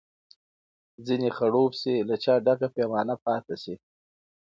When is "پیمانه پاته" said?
2.75-3.55